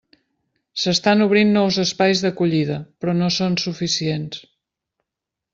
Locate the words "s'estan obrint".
0.83-1.51